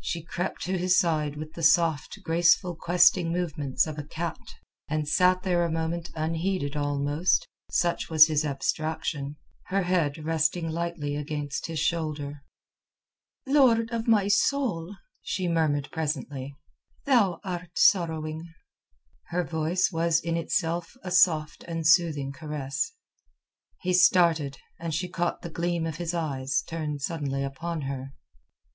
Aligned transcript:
She 0.00 0.22
crept 0.22 0.62
to 0.62 0.78
his 0.78 0.98
side 0.98 1.36
with 1.36 1.52
the 1.52 1.62
soft, 1.62 2.22
graceful, 2.22 2.74
questing 2.76 3.30
movements 3.30 3.86
of 3.86 3.98
a 3.98 4.02
cat, 4.04 4.54
and 4.88 5.06
sat 5.06 5.42
there 5.42 5.66
a 5.66 5.70
moment 5.70 6.10
unheeded 6.14 6.76
almost—such 6.76 8.08
was 8.08 8.26
his 8.26 8.42
abstraction—her 8.42 9.82
head 9.82 10.24
resting 10.24 10.70
lightly 10.70 11.14
against 11.14 11.66
his 11.66 11.78
shoulder. 11.78 12.40
"Lord 13.46 13.90
of 13.90 14.08
my 14.08 14.28
soul," 14.28 14.96
she 15.20 15.46
murmured 15.46 15.90
presently, 15.92 16.54
"thou 17.04 17.38
art 17.44 17.72
sorrowing." 17.76 18.48
Her 19.24 19.44
voice 19.44 19.90
was 19.92 20.20
in 20.20 20.38
itself 20.38 20.94
a 21.02 21.10
soft 21.10 21.64
and 21.68 21.86
soothing 21.86 22.32
caress. 22.32 22.92
He 23.82 23.92
started, 23.92 24.56
and 24.80 24.94
she 24.94 25.06
caught 25.06 25.42
the 25.42 25.50
gleam 25.50 25.84
of 25.84 25.96
his 25.96 26.14
eyes 26.14 26.62
turned 26.66 27.02
suddenly 27.02 27.42
upon 27.44 27.82
her. 27.82 28.14